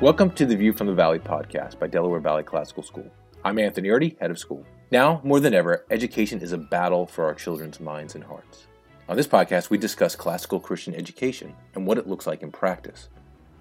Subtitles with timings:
[0.00, 3.04] Welcome to the View from the Valley podcast by Delaware Valley Classical School.
[3.44, 4.64] I'm Anthony Erdy, head of school.
[4.90, 8.66] Now, more than ever, education is a battle for our children's minds and hearts.
[9.10, 13.10] On this podcast, we discuss classical Christian education and what it looks like in practice.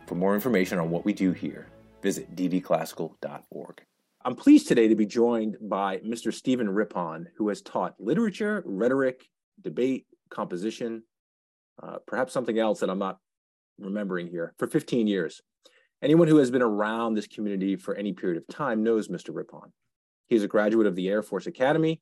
[0.08, 1.68] For more information on what we do here,
[2.02, 3.82] visit dvclassical.org.
[4.24, 6.34] I'm pleased today to be joined by Mr.
[6.34, 9.28] Stephen Rippon, who has taught literature, rhetoric,
[9.62, 11.04] debate, composition,
[11.84, 13.20] uh, perhaps something else that I'm not
[13.77, 15.41] remembering here, for 15 years.
[16.02, 19.35] Anyone who has been around this community for any period of time knows Mr.
[19.35, 19.73] Rippon.
[20.27, 22.02] He is a graduate of the Air Force Academy,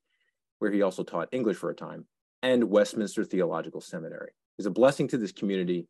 [0.60, 2.06] where he also taught English for a time,
[2.44, 4.34] and Westminster Theological Seminary.
[4.56, 5.88] He's a blessing to this community,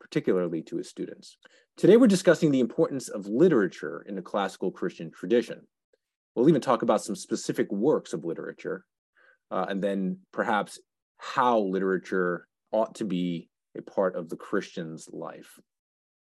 [0.00, 1.36] particularly to his students.
[1.76, 5.66] Today, we're discussing the importance of literature in the classical Christian tradition.
[6.36, 8.84] We'll even talk about some specific works of literature,
[9.50, 10.78] uh, and then perhaps
[11.16, 15.58] how literature ought to be a part of the Christian's life.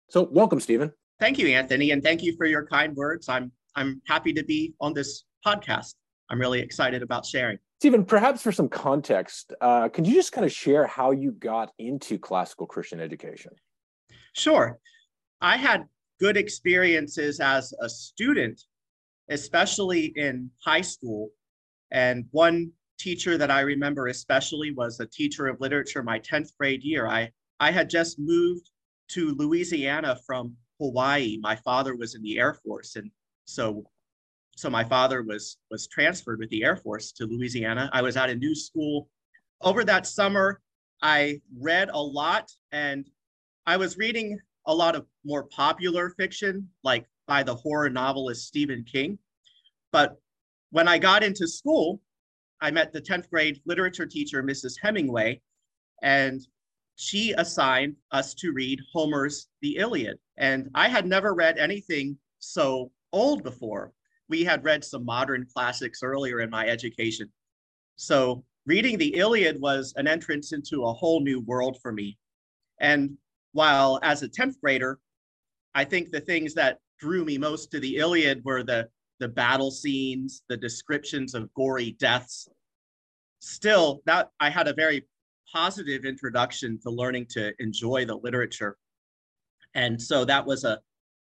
[0.09, 0.91] So, welcome, Stephen.
[1.21, 3.29] Thank you, Anthony, and thank you for your kind words.
[3.29, 5.93] I'm I'm happy to be on this podcast.
[6.31, 7.59] I'm really excited about sharing.
[7.79, 11.73] Stephen, perhaps for some context, uh, could you just kind of share how you got
[11.77, 13.51] into classical Christian education?
[14.33, 14.79] Sure.
[15.41, 15.85] I had
[16.19, 18.59] good experiences as a student,
[19.29, 21.29] especially in high school.
[21.91, 26.83] And one teacher that I remember especially was a teacher of literature my 10th grade
[26.83, 27.07] year.
[27.07, 28.71] I, I had just moved
[29.09, 31.37] to Louisiana from Hawaii.
[31.41, 33.11] My father was in the Air Force, and
[33.45, 33.85] so
[34.57, 37.89] so my father was was transferred with the Air Force to Louisiana.
[37.93, 39.07] I was at a new school.
[39.61, 40.59] Over that summer,
[41.03, 43.07] I read a lot, and
[43.67, 48.83] I was reading a lot of more popular fiction, like by the horror novelist Stephen
[48.83, 49.19] King.
[49.91, 50.17] But
[50.71, 52.01] when I got into school,
[52.59, 54.75] I met the 10th grade literature teacher, Mrs.
[54.81, 55.41] Hemingway,
[56.01, 56.41] and
[56.95, 60.17] she assigned us to read Homer's The Iliad.
[60.41, 63.93] And I had never read anything so old before.
[64.27, 67.31] We had read some modern classics earlier in my education.
[67.95, 72.17] So reading the Iliad was an entrance into a whole new world for me.
[72.79, 73.17] And
[73.51, 74.99] while as a 10th grader,
[75.75, 79.69] I think the things that drew me most to the Iliad were the, the battle
[79.69, 82.49] scenes, the descriptions of gory deaths.
[83.41, 85.05] Still, that I had a very
[85.51, 88.77] positive introduction to learning to enjoy the literature.
[89.75, 90.79] And so that was a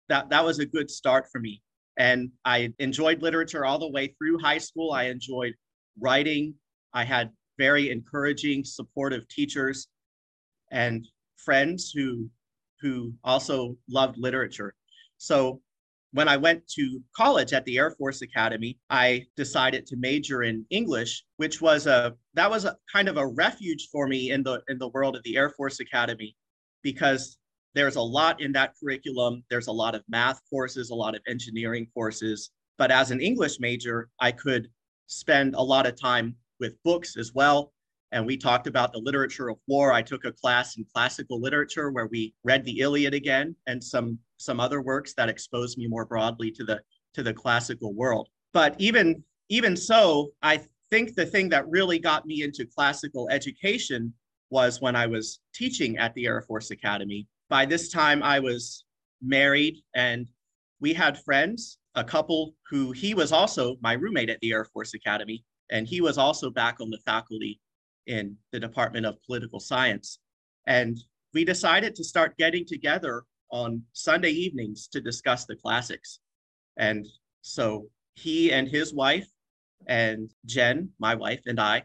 [0.09, 1.63] that that was a good start for me.
[1.97, 4.93] And I enjoyed literature all the way through high school.
[4.93, 5.55] I enjoyed
[5.99, 6.55] writing.
[6.95, 9.89] I had very encouraging, supportive teachers
[10.71, 11.07] and
[11.37, 12.29] friends who
[12.81, 14.75] who also loved literature.
[15.19, 15.61] So
[16.13, 20.67] when I went to college at the Air Force Academy, I decided to major in
[20.71, 24.63] English, which was a that was a kind of a refuge for me in the
[24.69, 26.35] in the world of the Air Force Academy
[26.83, 27.39] because
[27.75, 29.45] there's a lot in that curriculum.
[29.51, 33.61] There's a lot of math courses, a lot of engineering courses, but as an English
[33.61, 34.69] major, I could
[35.07, 37.73] spend a lot of time with books as well.
[38.13, 39.93] And we talked about the literature of war.
[39.93, 44.19] I took a class in classical literature where we read the Iliad again and some
[44.39, 46.81] some other works that exposed me more broadly to the
[47.15, 48.29] to the classical world.
[48.53, 50.61] But even even so, I
[50.91, 54.13] think the thing that really got me into classical education
[54.51, 57.29] was when I was teaching at the Air Force Academy.
[57.51, 58.85] By this time, I was
[59.21, 60.29] married and
[60.81, 64.95] we had friends, a couple who he was also my roommate at the Air Force
[64.95, 67.61] Academy, and he was also back on the faculty
[68.07, 70.21] in the Department of Political Science.
[70.69, 70.99] And
[71.35, 76.21] we decided to start getting together on Sunday evenings to discuss the classics.
[76.77, 77.05] And
[77.43, 79.27] so he and his wife
[79.89, 81.83] and Jen, my wife, and I,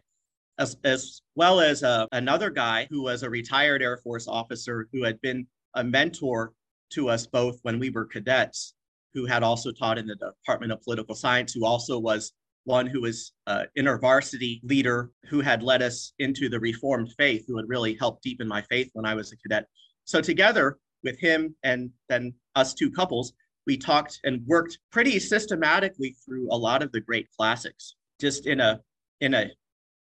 [0.59, 5.03] as, as well as uh, another guy who was a retired Air Force officer who
[5.03, 6.53] had been a mentor
[6.91, 8.73] to us both when we were cadets,
[9.13, 12.33] who had also taught in the Department of Political Science, who also was
[12.65, 17.57] one who was uh, intervarsity leader who had led us into the Reformed faith, who
[17.57, 19.67] had really helped deepen my faith when I was a cadet.
[20.03, 23.33] So together, with him and then us two couples,
[23.67, 28.59] we talked and worked pretty systematically through a lot of the great classics, just in
[28.59, 28.81] a
[29.21, 29.51] in a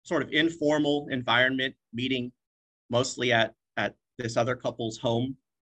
[0.03, 2.33] sort of informal environment, meeting
[2.91, 5.37] mostly at at this other couple's home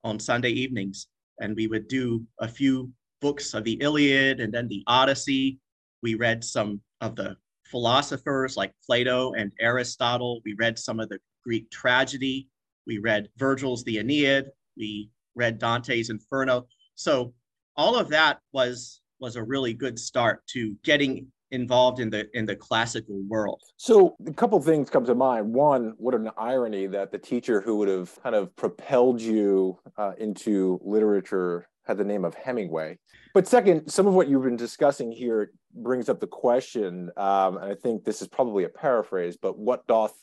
[0.08, 1.08] on Sunday evenings,
[1.40, 5.60] and we would do a few books of the Iliad and then the Odyssey.
[6.02, 10.42] We read some of the philosophers like Plato and Aristotle.
[10.46, 12.48] We read some of the Greek tragedy.
[12.86, 14.46] We read Virgil's The Aeneid
[14.78, 16.68] we read Dante's Inferno.
[16.96, 17.34] So
[17.76, 22.46] all of that was was a really good start to getting involved in the in
[22.46, 23.62] the classical world.
[23.78, 25.54] So a couple things come to mind.
[25.54, 30.14] One, what an irony that the teacher who would have kind of propelled you uh,
[30.18, 33.00] into literature had the name of Hemingway.
[33.34, 37.72] But second, some of what you've been discussing here brings up the question, um, and
[37.72, 40.14] I think this is probably a paraphrase, but what doth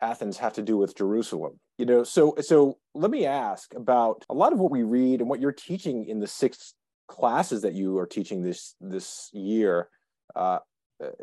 [0.00, 1.58] Athens have to do with Jerusalem?
[1.76, 5.28] You know, so so let me ask about a lot of what we read and
[5.28, 6.74] what you're teaching in the six
[7.08, 9.88] classes that you are teaching this this year.
[10.34, 10.58] Uh,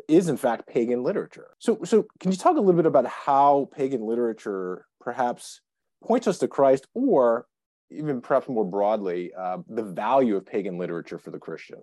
[0.08, 1.50] is in fact pagan literature.
[1.60, 5.60] So, so can you talk a little bit about how pagan literature perhaps
[6.02, 7.46] points us to Christ, or
[7.90, 11.78] even perhaps more broadly, uh, the value of pagan literature for the Christian?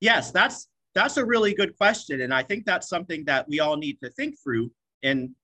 [0.00, 3.76] Yes, that's that's a really good question, and I think that's something that we all
[3.76, 4.70] need to think through
[5.02, 5.34] in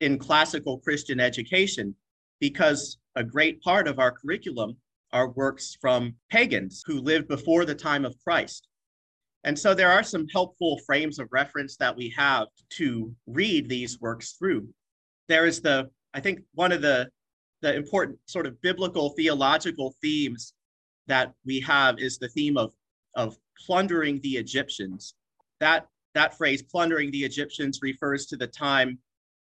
[0.00, 1.94] in classical Christian education,
[2.38, 4.76] because a great part of our curriculum
[5.12, 8.67] are works from pagans who lived before the time of Christ.
[9.44, 14.00] And so there are some helpful frames of reference that we have to read these
[14.00, 14.68] works through.
[15.28, 17.08] There is the, I think, one of the,
[17.62, 20.54] the important sort of biblical theological themes
[21.06, 22.72] that we have is the theme of,
[23.14, 23.36] of
[23.66, 25.14] plundering the Egyptians.
[25.60, 28.98] That, that phrase, plundering the Egyptians, refers to the time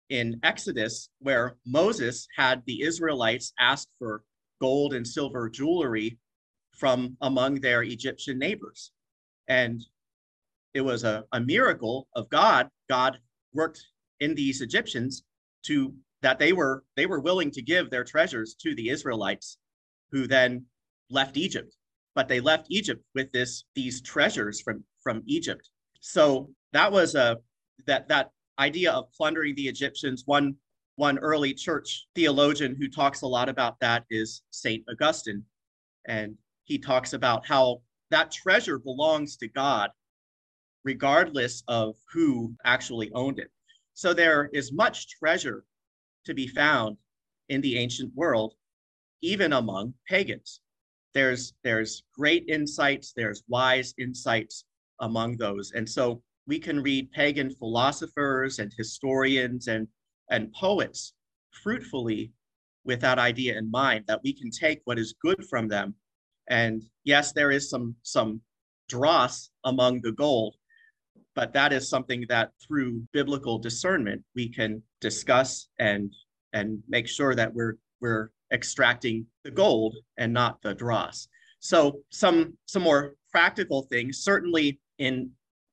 [0.09, 4.23] in Exodus where Moses had the Israelites ask for
[4.61, 6.19] gold and silver jewelry
[6.73, 8.93] from among their Egyptian neighbors.
[9.49, 9.85] And
[10.75, 12.69] it was a, a miracle of God.
[12.89, 13.19] God
[13.53, 13.83] worked
[14.21, 15.25] in these Egyptians
[15.65, 19.59] to that they were they were willing to give their treasures to the Israelites,
[20.11, 20.65] who then
[21.11, 21.75] left Egypt.
[22.15, 25.69] But they left Egypt with this these treasures from from Egypt.
[26.01, 27.39] So that was a
[27.87, 30.23] that that idea of plundering the Egyptians.
[30.27, 30.57] One
[30.97, 35.45] one early church theologian who talks a lot about that is Saint Augustine,
[36.07, 39.91] and he talks about how that treasure belongs to God
[40.87, 43.51] regardless of who actually owned it.
[43.95, 45.65] So there is much treasure
[46.25, 46.97] to be found
[47.49, 48.55] in the ancient world,
[49.21, 50.61] even among pagans.
[51.13, 54.65] There's, there's great insights, there's wise insights
[55.01, 55.73] among those.
[55.73, 59.89] And so we can read pagan philosophers and historians and,
[60.31, 61.15] and poets
[61.51, 62.33] fruitfully
[62.85, 65.95] with that idea in mind that we can take what is good from them.
[66.49, 68.41] And yes, there is some, some
[68.89, 70.57] dross among the gold,
[71.35, 76.13] but that is something that through biblical discernment we can discuss and
[76.53, 81.29] and make sure that we're we're extracting the gold and not the dross.
[81.61, 84.19] So some some more practical things.
[84.19, 85.31] Certainly in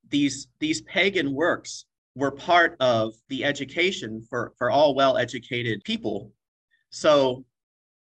[0.10, 1.86] these these pagan works
[2.16, 6.32] were part of the education for for all well educated people.
[6.90, 7.46] So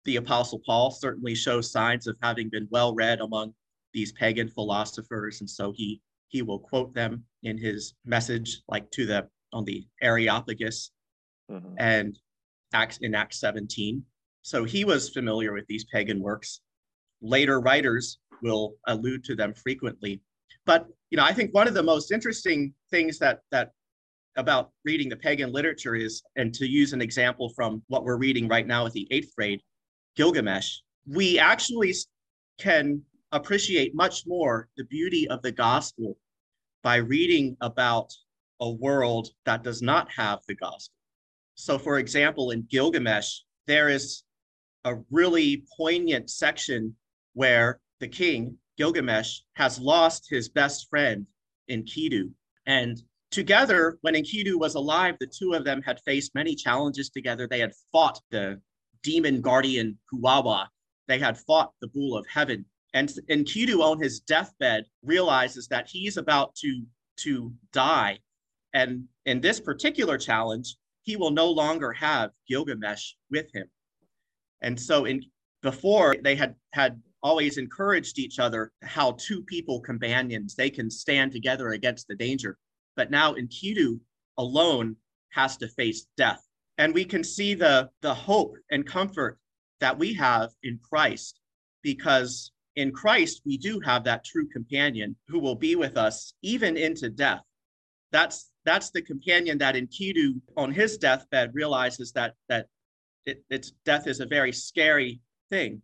[0.05, 3.53] the apostle paul certainly shows signs of having been well read among
[3.93, 9.05] these pagan philosophers and so he he will quote them in his message, like to
[9.05, 10.91] the on the Areopagus
[11.51, 11.73] mm-hmm.
[11.77, 12.17] and
[12.73, 14.03] Acts in Acts 17.
[14.43, 16.61] So he was familiar with these pagan works.
[17.21, 20.21] Later writers will allude to them frequently.
[20.65, 23.71] But you know, I think one of the most interesting things that that
[24.37, 28.47] about reading the pagan literature is, and to use an example from what we're reading
[28.47, 29.61] right now at the eighth grade,
[30.15, 31.93] Gilgamesh, we actually
[32.57, 33.01] can
[33.31, 36.17] appreciate much more the beauty of the gospel
[36.83, 38.13] by reading about
[38.61, 40.95] a world that does not have the gospel.
[41.55, 44.23] So, for example, in Gilgamesh, there is
[44.85, 46.95] a really poignant section
[47.33, 51.27] where the king, Gilgamesh, has lost his best friend
[51.69, 52.31] Enkidu.
[52.65, 53.01] And
[53.31, 57.47] together, when Enkidu was alive, the two of them had faced many challenges together.
[57.47, 58.61] They had fought the
[59.03, 60.67] demon guardian Huwawa.
[61.07, 62.65] They had fought the bull of heaven.
[62.93, 66.83] And Enkidu on his deathbed realizes that he's about to,
[67.21, 68.19] to die.
[68.73, 73.67] And in this particular challenge, he will no longer have Gilgamesh with him.
[74.61, 75.23] And so in
[75.61, 81.31] before they had had always encouraged each other how two people companions they can stand
[81.31, 82.57] together against the danger.
[82.95, 83.99] But now Enkidu
[84.37, 84.95] alone
[85.31, 86.41] has to face death.
[86.79, 89.37] And we can see the, the hope and comfort
[89.81, 91.39] that we have in Christ
[91.83, 96.77] because in Christ, we do have that true companion who will be with us even
[96.77, 97.43] into death.
[98.11, 102.67] That's that's the companion that Enkidu on his deathbed realizes that that
[103.25, 105.21] it, it's death is a very scary
[105.51, 105.81] thing,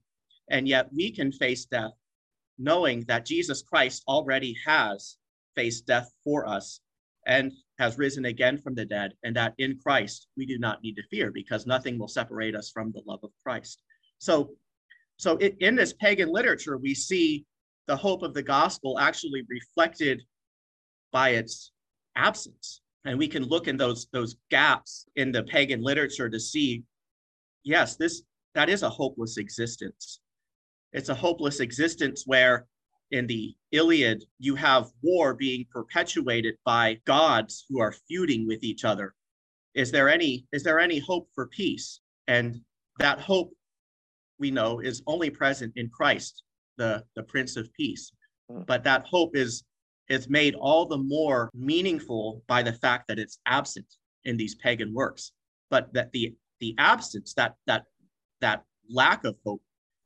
[0.49, 1.91] and yet we can face death
[2.57, 5.17] knowing that Jesus Christ already has
[5.55, 6.79] faced death for us
[7.25, 10.95] and has risen again from the dead, and that in Christ we do not need
[10.95, 13.81] to fear because nothing will separate us from the love of Christ.
[14.19, 14.51] So
[15.17, 17.45] so it, in this pagan literature, we see
[17.87, 20.23] the hope of the gospel actually reflected
[21.11, 21.71] by its
[22.15, 22.81] absence.
[23.05, 26.83] And we can look in those, those gaps in the pagan literature to see,
[27.63, 28.23] yes, this
[28.55, 30.21] that is a hopeless existence.
[30.93, 32.65] it's a hopeless existence where
[33.11, 38.83] in the Iliad, you have war being perpetuated by gods who are feuding with each
[38.83, 39.13] other.
[39.73, 41.99] Is there any is there any hope for peace?
[42.27, 42.61] And
[42.99, 43.51] that hope
[44.39, 46.43] we know is only present in Christ,
[46.77, 48.11] the, the Prince of Peace.
[48.49, 48.61] Hmm.
[48.65, 49.63] But that hope is
[50.07, 53.87] is made all the more meaningful by the fact that it's absent
[54.23, 55.31] in these pagan works.
[55.69, 57.85] But that the the absence, that that
[58.41, 59.61] that lack of hope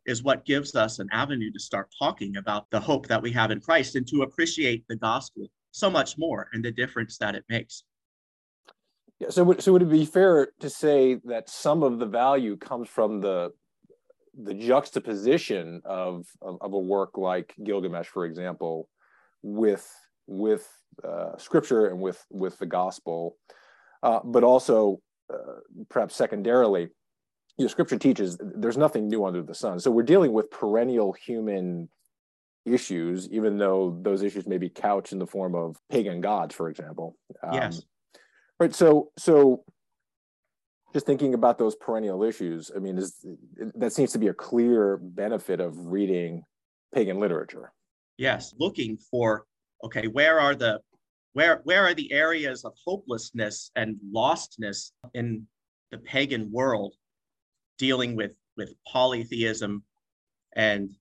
[0.09, 3.51] is what gives us an avenue to start talking about the hope that we have
[3.51, 7.43] in Christ and to appreciate the gospel so much more and the difference that it
[7.47, 7.83] makes.
[9.19, 12.89] Yeah, so, so would it be fair to say that some of the value comes
[12.89, 13.51] from the
[14.41, 18.87] the juxtaposition of, of, of a work like Gilgamesh, for example,
[19.43, 19.85] with
[20.27, 20.65] with
[21.03, 23.35] uh, scripture and with with the gospel,
[24.01, 25.01] uh, but also
[25.33, 26.89] uh, perhaps secondarily,
[27.59, 29.81] you know, scripture teaches there's nothing new under the sun.
[29.81, 31.89] So we're dealing with perennial human
[32.65, 36.69] issues, even though those issues may be couched in the form of pagan gods, for
[36.69, 37.17] example.
[37.43, 37.81] Um, yes.
[38.61, 38.73] Right.
[38.73, 39.65] So so
[40.93, 43.25] just thinking about those perennial issues, I mean, is
[43.75, 46.43] that seems to be a clear benefit of reading
[46.95, 47.73] pagan literature.
[48.17, 49.45] Yes, looking for
[49.83, 50.79] okay, where are the
[51.33, 55.45] where where are the areas of hopelessness and lostness in
[55.91, 56.95] the pagan world
[57.79, 59.83] dealing with with polytheism
[60.55, 60.95] and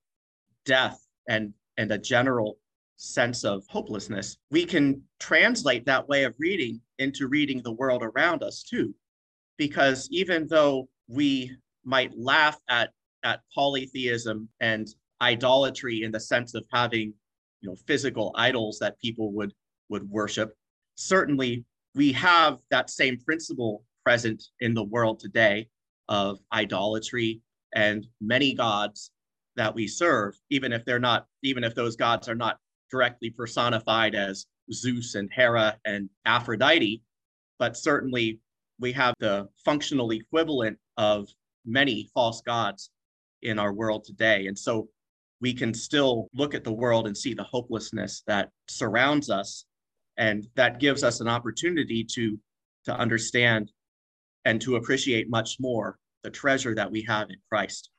[0.64, 2.58] death and and a general
[2.96, 8.42] sense of hopelessness we can translate that way of reading into reading the world around
[8.42, 8.94] us too.
[9.56, 12.90] Because even though we might laugh at
[13.24, 14.88] at polytheism and
[15.20, 17.12] idolatry in the sense of having
[17.60, 19.52] you know physical idols that people would
[19.88, 20.54] would worship
[20.94, 21.64] certainly
[21.96, 25.66] we have that same principle present in the world today
[26.08, 27.40] of idolatry
[27.74, 29.10] and many gods
[29.56, 32.58] that we serve, even if they're not, even if those gods are not
[32.90, 37.02] directly personified as Zeus and Hera and Aphrodite,
[37.58, 38.40] but certainly
[38.80, 41.28] we have the functional equivalent of
[41.66, 42.90] many false gods
[43.42, 44.46] in our world today.
[44.46, 44.88] And so
[45.40, 49.64] we can still look at the world and see the hopelessness that surrounds us.
[50.16, 52.38] And that gives us an opportunity to,
[52.86, 53.70] to understand
[54.44, 57.90] and to appreciate much more the treasure that we have in Christ.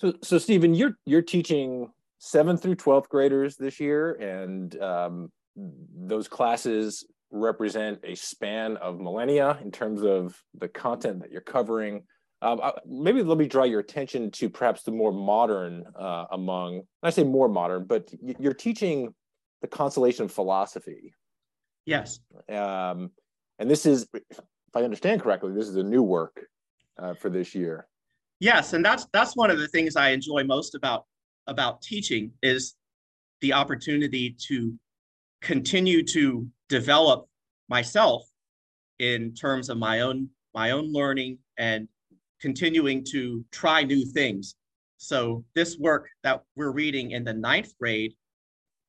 [0.00, 6.28] So, so Stephen, you're you're teaching seventh through twelfth graders this year, and um, those
[6.28, 12.04] classes represent a span of millennia in terms of the content that you're covering.
[12.42, 16.82] Um, maybe let me draw your attention to perhaps the more modern uh, among.
[17.02, 19.14] I say more modern, but you're teaching
[19.62, 21.14] the consolation of philosophy.
[21.86, 22.20] Yes.
[22.48, 23.10] Um,
[23.58, 24.06] and this is,
[24.76, 26.38] I understand correctly, this is a new work
[26.98, 27.86] uh, for this year.
[28.40, 31.06] Yes, and that's that's one of the things I enjoy most about
[31.46, 32.74] about teaching is
[33.40, 34.74] the opportunity to
[35.40, 37.26] continue to develop
[37.70, 38.24] myself
[38.98, 41.88] in terms of my own my own learning and
[42.38, 44.56] continuing to try new things.
[44.98, 48.14] So this work that we're reading in the ninth grade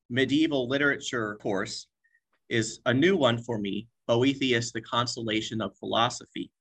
[0.10, 1.88] medieval literature course
[2.50, 6.52] is a new one for me, Boethius, The Consolation of Philosophy.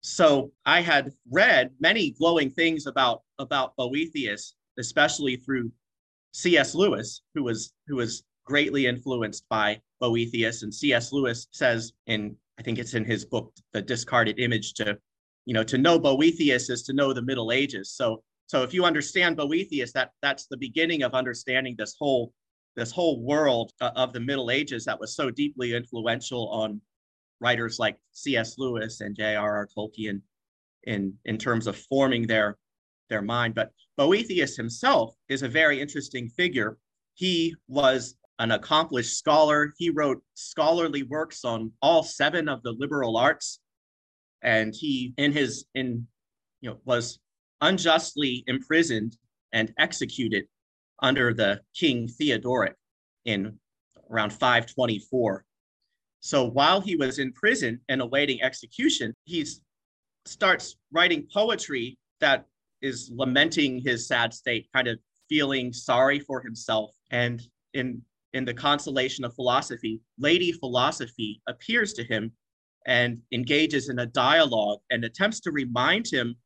[0.00, 5.72] So I had read many glowing things about about Boethius, especially through
[6.32, 6.74] C.S.
[6.74, 10.62] Lewis, who was who was greatly influenced by Boethius.
[10.62, 11.12] And C.S.
[11.12, 14.98] Lewis says in I think it's in his book, The Discarded Image, to
[15.44, 17.90] you know to know Boethius is to know the Middle Ages.
[17.90, 22.32] So so if you understand Boethius, that that's the beginning of understanding this whole
[22.78, 26.80] this whole world uh, of the Middle Ages that was so deeply influential on
[27.40, 28.56] writers like C.S.
[28.56, 29.68] Lewis and J.R.R.
[29.76, 30.20] Tolkien
[30.84, 32.56] in, in terms of forming their,
[33.10, 33.56] their mind.
[33.56, 36.78] But Boethius himself is a very interesting figure.
[37.14, 39.74] He was an accomplished scholar.
[39.76, 43.58] He wrote scholarly works on all seven of the liberal arts.
[44.42, 46.06] And he, in his, in,
[46.60, 47.18] you know, was
[47.60, 49.16] unjustly imprisoned
[49.52, 50.44] and executed
[51.00, 52.74] under the King Theodoric
[53.24, 53.58] in
[54.10, 55.44] around 524
[56.20, 59.46] so while he was in prison and awaiting execution, he
[60.26, 62.46] starts writing poetry that
[62.82, 66.90] is lamenting his sad state, kind of feeling sorry for himself.
[67.10, 67.42] And
[67.74, 68.02] in
[68.34, 72.30] in the consolation of philosophy, Lady Philosophy appears to him
[72.86, 76.36] and engages in a dialogue and attempts to remind him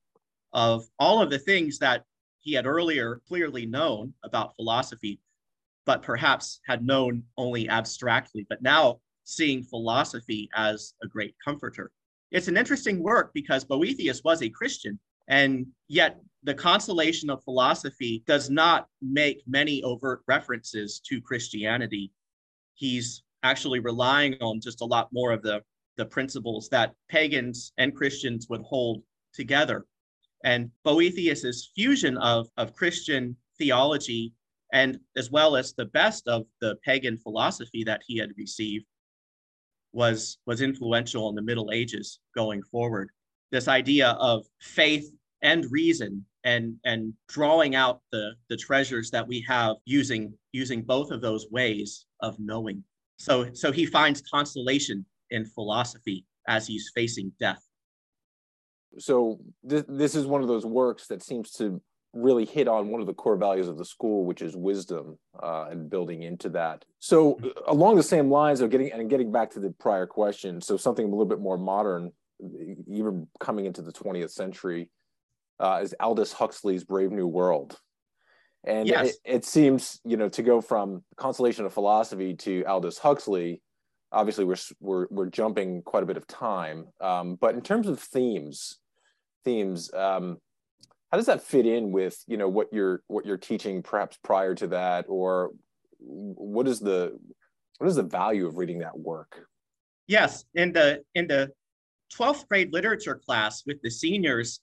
[0.53, 2.05] of all of the things that
[2.43, 5.21] he had earlier clearly known about philosophy,
[5.87, 8.45] but perhaps had known only abstractly.
[8.49, 11.91] But now seeing philosophy as a great comforter.
[12.33, 18.25] It's an interesting work because Boethius was a Christian, And yet, the consolation of philosophy
[18.27, 22.11] does not make many overt references to Christianity.
[22.75, 25.63] He's actually relying on just a lot more of the,
[25.97, 29.87] the principles that pagans and Christians would hold together.
[30.45, 34.33] And Boethius's fusion of, of Christian theology
[34.73, 38.87] and as well as the best of the pagan philosophy that he had received
[39.93, 43.11] was, was influential in the Middle Ages going forward.
[43.51, 49.45] This idea of faith and reason and and drawing out the the treasures that we
[49.47, 52.83] have using using both of those ways of knowing
[53.17, 57.63] so so he finds consolation in philosophy as he's facing death
[58.99, 61.81] so th- this is one of those works that seems to
[62.15, 65.67] really hit on one of the core values of the school which is wisdom uh,
[65.71, 69.61] and building into that so along the same lines of getting and getting back to
[69.61, 72.13] the prior question so something a little bit more modern
[72.87, 74.91] even coming into the 20th century
[75.61, 77.79] uh, is Aldous Huxley's Brave New World.
[78.65, 79.09] And yes.
[79.09, 83.61] it, it, seems, you know, to go from Consolation of Philosophy to Aldous Huxley,
[84.13, 86.87] obviously we're, we're, we're jumping quite a bit of time.
[87.01, 88.79] Um, but in terms of themes,
[89.45, 90.39] themes, um,
[91.11, 94.55] how does that fit in with, you know, what you're, what you're teaching perhaps prior
[94.55, 95.51] to that, or
[95.99, 97.19] what is the,
[97.79, 99.47] what is the value of reading that work?
[100.07, 101.51] Yes, in the, in the
[102.17, 104.61] 12th grade literature class with the seniors,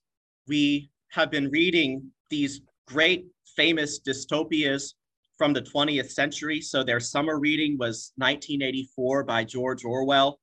[0.48, 4.94] we have been reading these great famous dystopias
[5.38, 6.62] from the 20th century.
[6.62, 10.40] So their summer reading was 1984 by George Orwell.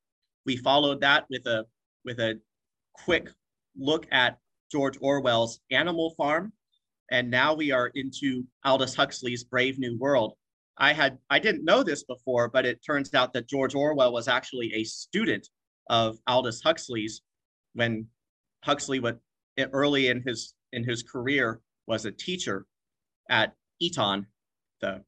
[0.46, 1.64] We followed that with a
[2.04, 2.40] with a
[2.94, 3.28] quick
[3.78, 4.38] look at
[4.70, 6.52] George Orwell's Animal Farm,
[7.10, 10.34] and now we are into Aldous Huxley's Brave New World.
[10.78, 14.28] I had I didn't know this before, but it turns out that George Orwell was
[14.28, 15.48] actually a student
[15.88, 17.22] of Aldous Huxley's
[17.74, 18.06] when
[18.64, 19.18] Huxley would
[19.72, 22.66] early in his in his career was a teacher
[23.30, 24.26] at Eton,
[24.80, 25.02] the,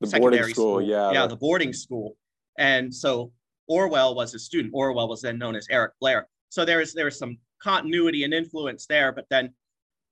[0.00, 2.16] the boarding school, school, Yeah, yeah, the boarding school.
[2.58, 3.32] And so
[3.68, 4.72] Orwell was a student.
[4.74, 6.28] Orwell was then known as Eric Blair.
[6.52, 9.10] So there is there is some continuity and influence there.
[9.10, 9.54] But then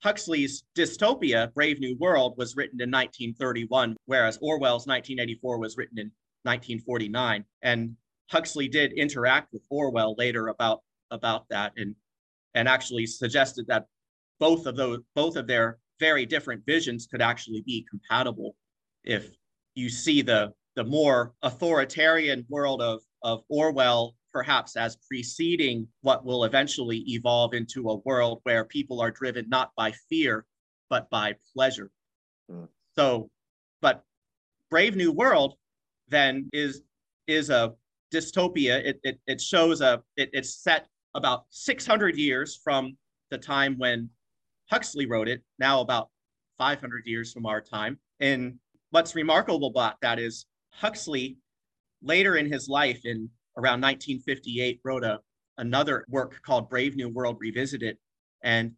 [0.03, 6.07] Huxley's dystopia, Brave New World, was written in 1931, whereas Orwell's 1984 was written in
[6.45, 7.45] 1949.
[7.61, 7.95] And
[8.31, 11.95] Huxley did interact with Orwell later about about that and
[12.55, 13.85] and actually suggested that
[14.39, 18.57] both of those both of their very different visions could actually be compatible
[19.05, 19.29] if
[19.75, 26.45] you see the the more authoritarian world of of Orwell perhaps as preceding what will
[26.45, 30.47] eventually evolve into a world where people are driven not by fear
[30.91, 31.91] but by pleasure.
[32.51, 32.69] Mm.
[32.97, 33.31] So,
[33.81, 34.05] but
[34.69, 35.55] Brave New World
[36.09, 36.83] then is
[37.27, 37.73] is a
[38.13, 38.85] dystopia.
[38.85, 42.97] It it, it shows a it, it's set about 600 years from
[43.31, 44.11] the time when
[44.71, 46.11] Huxley wrote it, now about
[46.59, 47.99] 500 years from our time.
[48.21, 48.59] And
[48.91, 51.39] what's remarkable about that is Huxley,
[52.03, 53.29] later in his life, in
[53.61, 55.21] around 1958, wrote a,
[55.59, 57.97] another work called Brave New World Revisited.
[58.43, 58.73] And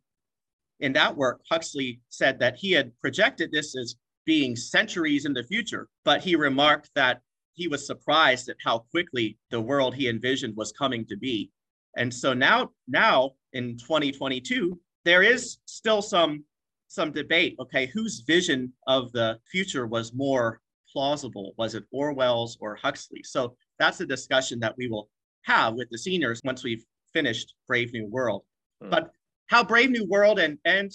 [0.81, 5.45] in that work, Huxley said that he had projected this as being centuries in the
[5.45, 7.21] future, but he remarked that
[7.55, 11.51] he was surprised at how quickly the world he envisioned was coming to be.
[11.97, 16.45] And so now, now in 2022, there is still some
[16.89, 17.57] some debate.
[17.59, 20.61] Okay, whose vision of the future was more
[20.93, 21.55] plausible?
[21.57, 23.23] Was it Orwell's or Huxley?
[23.23, 25.09] So that's a discussion that we will
[25.43, 28.43] have with the seniors once we've finished Brave New World.
[28.81, 28.91] Hmm.
[28.91, 29.13] But
[29.47, 30.91] how Brave New World and and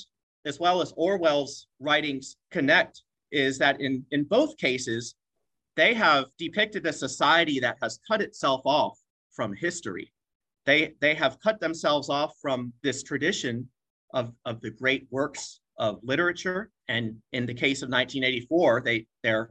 [0.45, 5.15] as well as Orwell's writings connect is that in in both cases,
[5.75, 8.97] they have depicted a society that has cut itself off
[9.35, 10.11] from history
[10.67, 13.67] they they have cut themselves off from this tradition
[14.13, 19.49] of of the great works of literature and in the case of 1984 they they're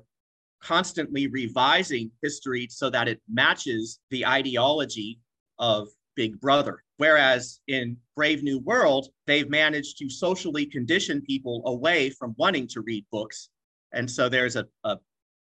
[0.62, 5.20] constantly revising history so that it matches the ideology
[5.58, 6.82] of big brother.
[6.96, 12.80] Whereas in brave new world they've managed to socially condition people away from wanting to
[12.80, 13.50] read books.
[13.92, 14.98] And so there's a, a,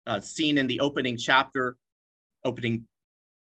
[0.07, 1.77] a scene in the opening chapter
[2.45, 2.85] opening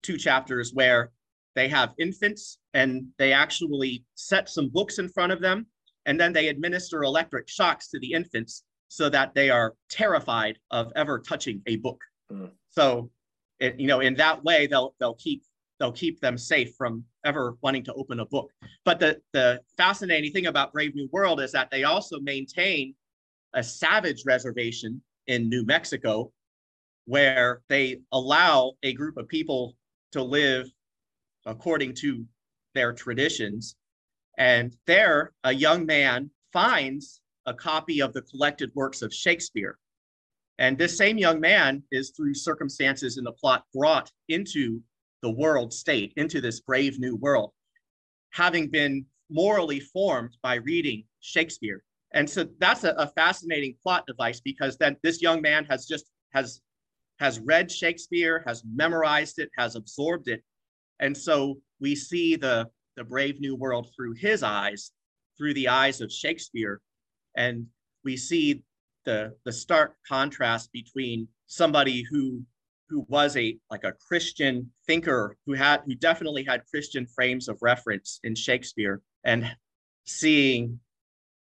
[0.02, 1.10] two chapters where
[1.54, 5.66] they have infants and they actually set some books in front of them
[6.06, 10.92] and then they administer electric shocks to the infants so that they are terrified of
[10.96, 12.00] ever touching a book.
[12.30, 12.50] Mm.
[12.70, 13.10] So,
[13.58, 15.42] it, you know, in that way, they'll they'll keep
[15.78, 18.50] they'll keep them safe from ever wanting to open a book.
[18.84, 22.94] But the the fascinating thing about Brave New World is that they also maintain
[23.54, 26.32] a savage reservation in New Mexico,
[27.06, 29.76] where they allow a group of people
[30.12, 30.66] to live
[31.46, 32.24] according to
[32.74, 33.76] their traditions.
[34.38, 39.78] And there, a young man finds a copy of the collected works of Shakespeare.
[40.58, 44.80] And this same young man is, through circumstances in the plot, brought into
[45.22, 47.52] the world state, into this brave new world,
[48.30, 51.82] having been morally formed by reading Shakespeare.
[52.12, 56.06] And so that's a, a fascinating plot device because then this young man has just
[56.32, 56.60] has
[57.18, 60.42] has read Shakespeare, has memorized it, has absorbed it.
[61.00, 64.92] And so we see the, the brave new world through his eyes,
[65.36, 66.80] through the eyes of Shakespeare.
[67.36, 67.66] And
[68.04, 68.62] we see
[69.04, 72.42] the, the stark contrast between somebody who
[72.88, 77.58] who was a like a Christian thinker who had who definitely had Christian frames of
[77.60, 79.56] reference in Shakespeare and
[80.04, 80.78] seeing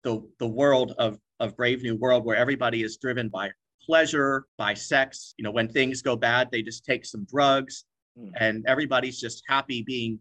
[0.04, 3.50] the the world of of Brave New World where everybody is driven by
[3.84, 5.34] pleasure, by sex.
[5.36, 7.84] You know, when things go bad, they just take some drugs
[8.18, 8.30] mm.
[8.38, 10.18] and everybody's just happy being,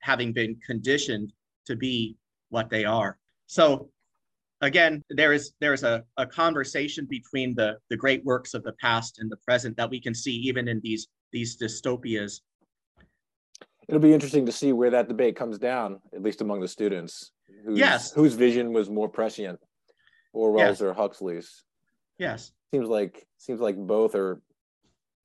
[0.00, 1.32] having been conditioned
[1.66, 2.16] to be
[2.50, 3.18] what they are.
[3.46, 3.90] So
[4.60, 8.72] again, there is there is a, a conversation between the, the great works of the
[8.80, 12.40] past and the present that we can see even in these these dystopias.
[13.88, 17.32] It'll be interesting to see where that debate comes down, at least among the students.
[17.64, 18.12] Whose, yes.
[18.12, 19.58] Whose vision was more prescient,
[20.32, 20.82] Orwell's yes.
[20.82, 21.64] or Huxley's?
[22.18, 24.40] Yes seems like seems like both are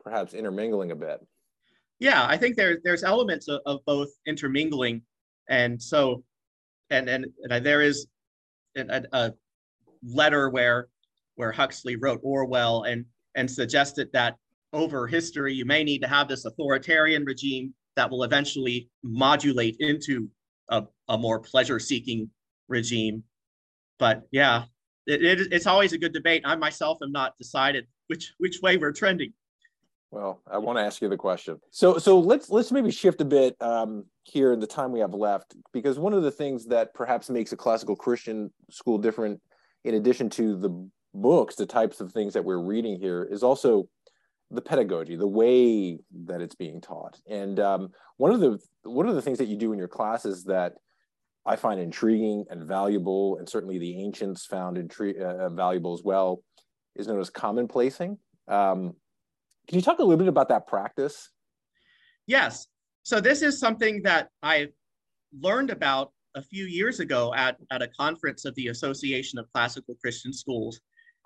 [0.04, 1.20] perhaps intermingling a bit.
[2.00, 5.02] Yeah, I think there's there's elements of, of both intermingling,
[5.50, 6.24] and so
[6.90, 8.08] and and, and there is
[8.76, 9.34] a, a
[10.04, 10.88] letter where
[11.36, 14.36] where Huxley wrote Orwell and and suggested that
[14.74, 20.30] over history you may need to have this authoritarian regime that will eventually modulate into
[20.70, 22.30] a, a more pleasure-seeking
[22.68, 23.24] regime.
[24.00, 24.66] But yeah,
[25.08, 26.42] it, it, it's always a good debate.
[26.46, 29.34] I myself am not decided which which way we're trending.
[30.16, 31.60] Well, I want to ask you the question.
[31.72, 35.14] So so let's let's maybe shift a bit um, here in the time we have
[35.14, 39.42] left, because one of the things that perhaps makes a classical Christian school different,
[39.84, 43.90] in addition to the books, the types of things that we're reading here, is also
[44.52, 47.20] the pedagogy, the way that it's being taught.
[47.30, 50.46] And um, one of the one of the things that you do in your classes
[50.46, 50.76] that
[51.46, 56.04] I find intriguing and valuable, and certainly the ancients found intri- uh, uh, valuable as
[56.06, 56.42] well,
[56.96, 58.18] is known as commonplacing.
[58.48, 58.94] Um,
[59.68, 61.30] can you talk a little bit about that practice?
[62.28, 62.68] Yes.
[63.04, 64.70] So this is something that I
[65.40, 69.96] learned about a few years ago at, at a conference of the Association of Classical
[70.02, 70.80] Christian Schools.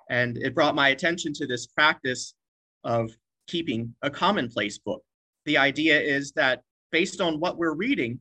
[0.10, 2.36] And it brought my attention to this practice
[2.84, 3.12] of
[3.48, 5.02] keeping a commonplace book.
[5.46, 8.20] The idea is that based on what we're reading,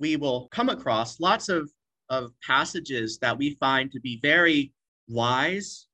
[0.00, 1.70] we will come across lots of,
[2.10, 4.72] of passages that we find to be very
[5.08, 5.86] wise,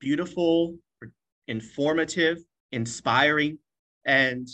[0.00, 0.76] beautiful,
[1.48, 2.38] informative,
[2.72, 3.58] inspiring.
[4.06, 4.48] And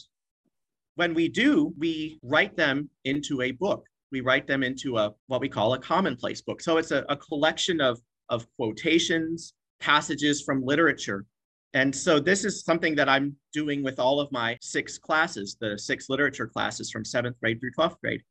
[0.96, 3.86] when we do, we write them into a book.
[4.12, 6.60] We write them into a what we call a commonplace book.
[6.62, 11.26] So it's a, a collection of, of quotations, passages from literature.
[11.74, 15.78] And so this is something that I'm doing with all of my six classes, the
[15.78, 18.22] six literature classes from seventh grade through 12th grade.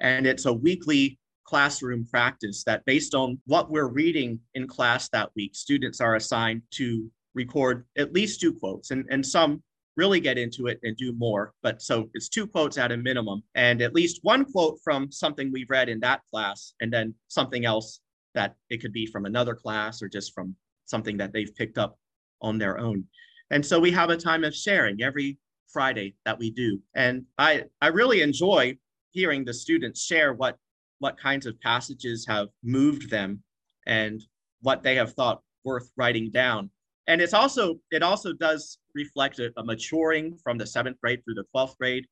[0.00, 5.30] And it's a weekly classroom practice that based on what we're reading in class that
[5.36, 9.62] week, students are assigned to record at least two quotes and, and some
[9.96, 11.54] really get into it and do more.
[11.62, 15.52] But so it's two quotes at a minimum and at least one quote from something
[15.52, 18.00] we've read in that class and then something else
[18.34, 21.98] that it could be from another class or just from something that they've picked up
[22.42, 23.04] on their own.
[23.50, 26.80] And so we have a time of sharing every Friday that we do.
[26.94, 28.76] And I, I really enjoy
[29.12, 30.56] hearing the students share what
[30.98, 33.42] what kinds of passages have moved them
[33.86, 34.22] and
[34.62, 36.70] what they have thought worth writing down
[37.08, 41.34] and it's also it also does reflect a, a, maturing from the seventh grade through
[41.34, 42.04] the 12th grade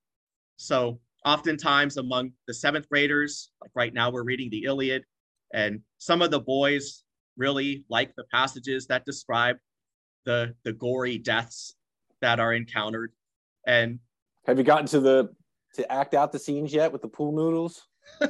[0.56, 5.04] so oftentimes among the seventh graders like right now we're reading the iliad
[5.52, 7.04] and some of the boys
[7.36, 9.56] really like the passages that describe
[10.24, 11.74] the the gory deaths
[12.20, 13.12] that are encountered
[13.66, 13.98] and
[14.46, 15.30] have you gotten to the
[15.74, 17.86] to act out the scenes yet with the pool noodles?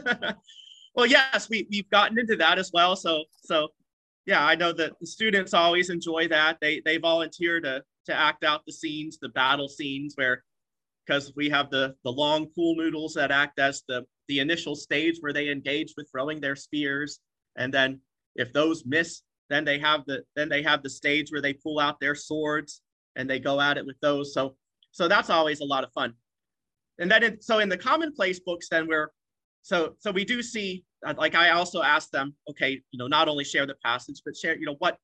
[0.94, 2.96] well, yes, we we've gotten into that as well.
[2.96, 3.68] So so
[4.26, 6.58] yeah, I know that the students always enjoy that.
[6.60, 10.42] They they volunteer to to act out the scenes, the battle scenes where
[11.06, 15.16] because we have the the long pool noodles that act as the the initial stage
[15.20, 17.20] where they engage with throwing their spears.
[17.56, 18.00] And then
[18.34, 21.78] if those miss then they have the then they have the stage where they pull
[21.78, 22.80] out their swords
[23.16, 24.32] and they go at it with those.
[24.32, 24.56] So
[24.92, 26.14] so that's always a lot of fun.
[26.98, 29.10] And then it, so in the commonplace books then we're
[29.64, 33.28] so so we do see uh, like i also asked them okay you know not
[33.28, 34.98] only share the passage but share you know what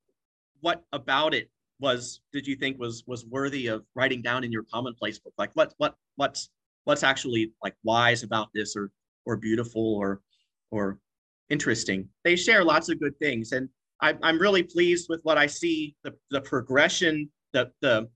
[0.61, 4.65] what about it was did you think was was worthy of writing down in your
[4.73, 6.51] commonplace book like what what what's
[6.85, 8.93] what's actually like wise about this or
[9.27, 10.21] or beautiful or
[10.71, 10.99] or
[11.51, 12.09] interesting.
[12.25, 13.53] They share lots of good things.
[13.53, 13.69] And
[14.01, 18.09] I, I'm really pleased with what I see the, the progression, the, the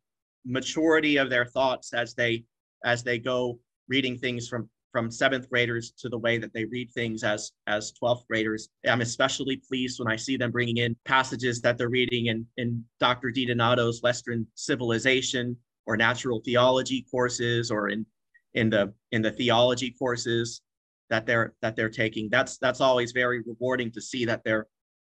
[0.46, 2.44] maturity of their thoughts as they
[2.84, 6.88] as they go reading things from from seventh graders to the way that they read
[6.92, 8.68] things as as 12th graders.
[8.86, 12.84] I'm especially pleased when I see them bringing in passages that they're reading in, in
[13.00, 13.32] Dr.
[13.32, 18.06] DiDonato's Western Civilization or natural theology courses or in
[18.54, 20.62] in the in the theology courses
[21.10, 22.28] that they're that they're taking.
[22.30, 24.68] That's that's always very rewarding to see that they're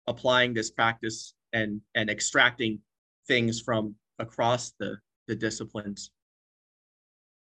[0.07, 2.79] applying this practice and and extracting
[3.29, 4.97] things from across the
[5.29, 6.11] the disciplines.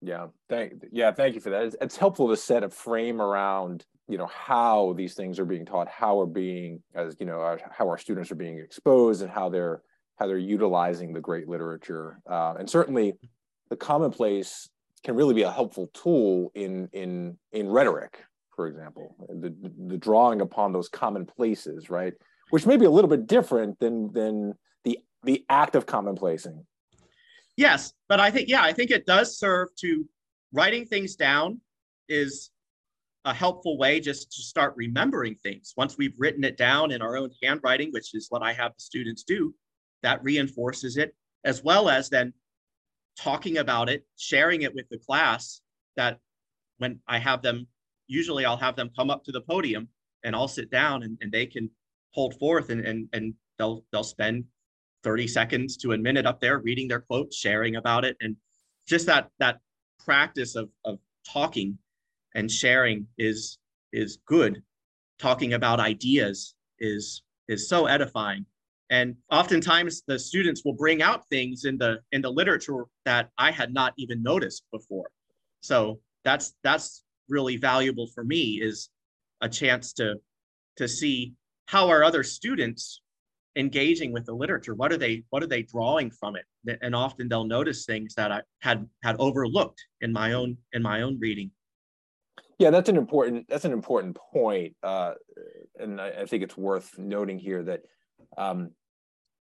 [0.00, 1.64] Yeah, thank yeah, thank you for that.
[1.64, 5.66] It's, it's, helpful to set a frame around you know how these things are being
[5.66, 9.30] taught, how are being as you know our, how our students are being exposed, and
[9.30, 9.82] how they're
[10.16, 12.20] how they're utilizing the great literature.
[12.30, 13.14] Uh, and certainly,
[13.70, 14.68] the commonplace
[15.02, 19.52] can really be a helpful tool in in in rhetoric, for example, the
[19.88, 22.14] the drawing upon those commonplaces, right?
[22.50, 26.64] Which may be a little bit different than than the the act of commonplacing
[27.58, 30.08] Yes, but I think yeah, I think it does serve to
[30.52, 31.60] writing things down
[32.08, 32.52] is
[33.24, 35.74] a helpful way just to start remembering things.
[35.76, 38.80] Once we've written it down in our own handwriting, which is what I have the
[38.80, 39.52] students do,
[40.04, 42.32] that reinforces it, as well as then
[43.18, 45.60] talking about it, sharing it with the class.
[45.96, 46.20] That
[46.76, 47.66] when I have them,
[48.06, 49.88] usually I'll have them come up to the podium
[50.22, 51.68] and I'll sit down and, and they can
[52.12, 54.44] hold forth and, and, and they'll, they'll spend
[55.04, 58.16] 30 seconds to a minute up there reading their quotes sharing about it.
[58.20, 58.36] And
[58.86, 59.58] just that that
[60.04, 61.78] practice of of talking
[62.34, 63.58] and sharing is
[63.92, 64.62] is good.
[65.18, 68.46] Talking about ideas is is so edifying.
[68.90, 73.50] And oftentimes the students will bring out things in the in the literature that i
[73.50, 75.10] had not even noticed before.
[75.60, 78.90] So that's that's really valuable for me is
[79.40, 80.16] a chance to
[80.76, 81.34] to see
[81.66, 83.02] how our other students
[83.58, 84.74] engaging with the literature?
[84.74, 86.78] What are they what are they drawing from it?
[86.80, 91.02] And often they'll notice things that i had had overlooked in my own in my
[91.02, 91.50] own reading.
[92.58, 95.12] Yeah that's an important that's an important point uh,
[95.78, 97.82] and I, I, think it's worth noting here that
[98.36, 98.70] um,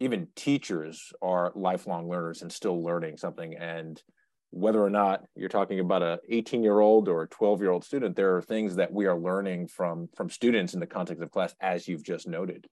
[0.01, 4.03] even teachers are lifelong learners and still learning something and
[4.51, 7.85] whether or not you're talking about a 18 year old or a 12 year old
[7.85, 11.31] student there are things that we are learning from from students in the context of
[11.31, 12.67] class as you've just noted.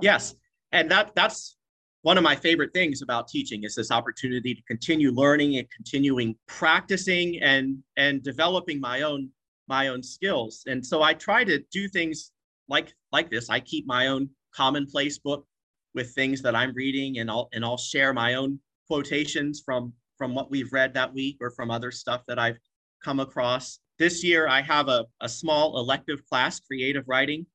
[0.00, 0.34] Yes
[0.72, 1.56] and that that's
[2.02, 6.36] one of my favorite things about teaching is this opportunity to continue learning and continuing
[6.46, 9.30] practicing and and developing my own
[9.68, 10.62] my own skills.
[10.66, 12.32] And so i try to do things
[12.68, 13.50] like like this.
[13.50, 15.46] I keep my own commonplace book
[15.94, 20.34] with things that i'm reading and i'll and i'll share my own quotations from from
[20.34, 22.58] what we've read that week or from other stuff that i've
[23.04, 23.80] come across.
[23.98, 27.46] This year i have a, a small elective class creative writing.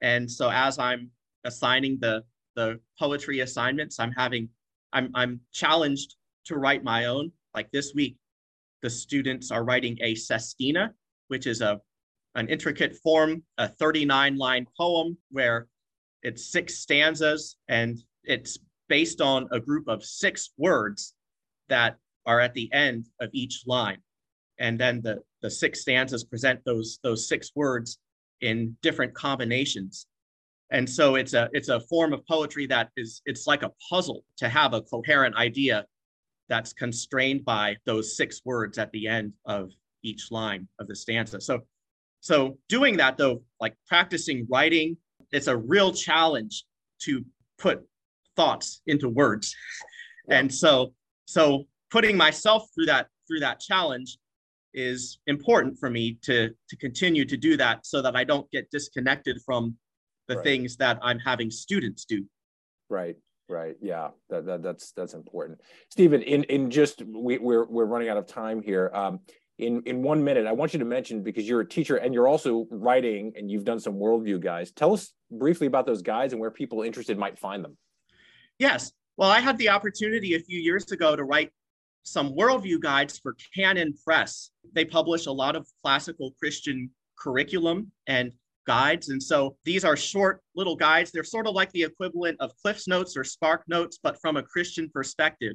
[0.00, 1.10] And so as i'm
[1.44, 2.22] assigning the
[2.54, 3.98] the poetry assignments.
[3.98, 4.48] I'm having
[4.92, 7.32] i'm i'm challenged to write my own.
[7.54, 8.16] Like this week
[8.82, 10.92] the students are writing a sestina
[11.28, 11.80] which is a
[12.34, 15.68] an intricate form a 39 line poem where
[16.22, 21.14] it's six stanzas and it's based on a group of six words
[21.68, 23.98] that are at the end of each line.
[24.58, 27.98] And then the the six stanzas present those those six words
[28.42, 30.06] in different combinations
[30.72, 34.24] and so it's a it's a form of poetry that is it's like a puzzle
[34.38, 35.84] to have a coherent idea
[36.48, 39.70] that's constrained by those six words at the end of
[40.02, 41.60] each line of the stanza so
[42.20, 44.96] so doing that though like practicing writing
[45.30, 46.64] it's a real challenge
[46.98, 47.24] to
[47.58, 47.80] put
[48.34, 49.54] thoughts into words
[50.28, 50.38] yeah.
[50.38, 50.92] and so
[51.26, 54.18] so putting myself through that through that challenge
[54.74, 58.70] is important for me to to continue to do that so that i don't get
[58.70, 59.76] disconnected from
[60.32, 60.44] the right.
[60.44, 62.24] things that I'm having students do.
[62.88, 63.16] Right.
[63.48, 63.76] Right.
[63.80, 64.08] Yeah.
[64.30, 65.60] That, that that's that's important.
[65.90, 68.90] Stephen, in in just we, we're we're running out of time here.
[68.94, 69.20] Um,
[69.58, 72.28] in in one minute, I want you to mention because you're a teacher and you're
[72.28, 74.72] also writing and you've done some worldview guides.
[74.72, 77.76] Tell us briefly about those guides and where people interested might find them.
[78.58, 78.92] Yes.
[79.16, 81.50] Well, I had the opportunity a few years ago to write
[82.04, 84.50] some worldview guides for Canon Press.
[84.72, 88.32] They publish a lot of classical Christian curriculum and
[88.66, 89.08] guides.
[89.08, 91.10] And so these are short little guides.
[91.10, 94.42] They're sort of like the equivalent of Cliff's Notes or Spark Notes, but from a
[94.42, 95.54] Christian perspective.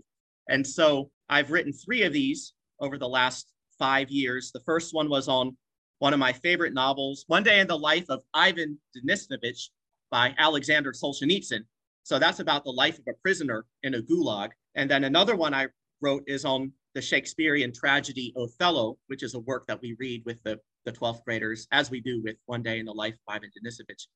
[0.50, 4.52] And so I've written three of these over the last five years.
[4.52, 5.56] The first one was on
[6.00, 9.70] one of my favorite novels, One Day in the Life of Ivan Denisovich
[10.12, 11.62] by Alexander Solzhenitsyn.
[12.04, 14.50] So that's about the life of a prisoner in a gulag.
[14.76, 15.67] And then another one I
[16.02, 20.41] wrote is on the Shakespearean tragedy Othello, which is a work that we read with
[20.43, 23.52] the the 12th graders, as we do with One Day in the Life of Ivan
[23.52, 24.08] Denisovich.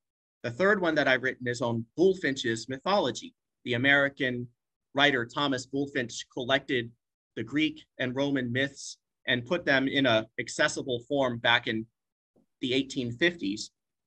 [0.42, 3.36] The third one that I've written is on Bulfinch's mythology.
[3.66, 4.48] The American
[4.96, 6.90] writer Thomas Bulfinch collected
[7.36, 11.86] the Greek and Roman myths and put them in a accessible form back in
[12.62, 13.64] the 1850s.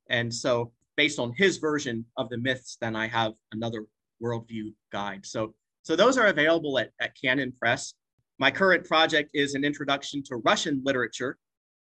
[0.08, 3.84] And so based on his version of the myths, then I have another
[4.22, 5.26] worldview guide.
[5.26, 7.92] So, so those are available at, at Canon Press.
[8.38, 11.36] My current project is an introduction to Russian literature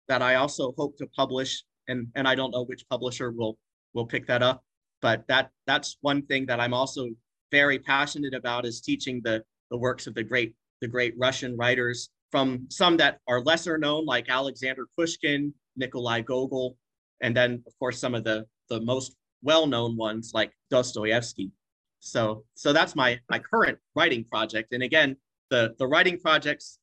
[0.09, 1.65] that I also hope to publish.
[1.89, 3.59] And, and I don't know which publisher will,
[3.95, 4.63] will pick that up,
[5.01, 7.09] but that, that's one thing that I'm also
[7.51, 12.11] very passionate about is teaching the, the works of the great, the great Russian writers
[12.33, 16.77] from some that are lesser known, like Alexander Pushkin, Nikolai Gogol,
[17.21, 21.53] and then of course some of the the most well-known ones like Dostoevsky.
[22.01, 24.73] So so that's my my current writing project.
[24.73, 25.17] And again,
[25.51, 26.79] the the writing projects,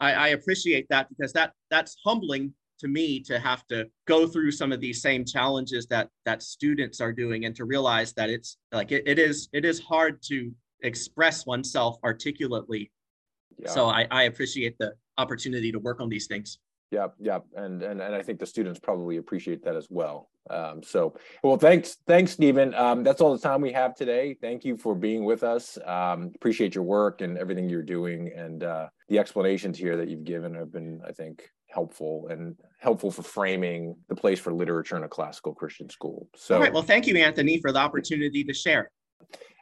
[0.00, 4.50] I, I appreciate that because that that's humbling to me to have to go through
[4.50, 8.58] some of these same challenges that that students are doing and to realize that it's
[8.72, 12.90] like it, it is it is hard to express oneself articulately
[13.58, 13.70] yeah.
[13.70, 16.58] so I, I appreciate the opportunity to work on these things
[16.92, 20.28] Yep, yep, and and and I think the students probably appreciate that as well.
[20.50, 22.74] Um, so, well, thanks, thanks, Stephen.
[22.74, 24.36] Um, that's all the time we have today.
[24.38, 25.78] Thank you for being with us.
[25.86, 30.24] Um, appreciate your work and everything you're doing, and uh, the explanations here that you've
[30.24, 35.04] given have been, I think, helpful and helpful for framing the place for literature in
[35.04, 36.28] a classical Christian school.
[36.36, 36.72] So, all right.
[36.72, 38.90] Well, thank you, Anthony, for the opportunity to share.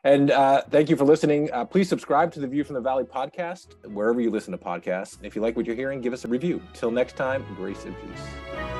[0.05, 1.51] And uh, thank you for listening.
[1.53, 5.19] Uh, please subscribe to the View from the Valley podcast, wherever you listen to podcasts.
[5.19, 6.63] And if you like what you're hearing, give us a review.
[6.73, 8.80] Till next time, grace and peace.